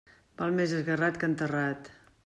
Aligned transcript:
Val 0.41 0.55
més 0.61 0.73
esgarrat 0.79 1.21
que 1.21 1.31
enterrat. 1.33 1.97